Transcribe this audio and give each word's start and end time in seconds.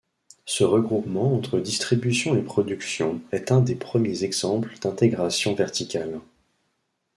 Ce 0.45 0.63
regroupement 0.63 1.35
entre 1.35 1.59
distribution 1.59 2.35
et 2.35 2.41
production 2.41 3.21
est 3.31 3.51
un 3.51 3.61
des 3.61 3.75
premiers 3.75 4.23
exemples 4.23 4.73
d'intégration 4.81 5.53
verticale. 5.53 6.19